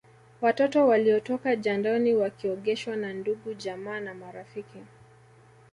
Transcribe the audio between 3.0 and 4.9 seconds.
ndugujamaa na marafiki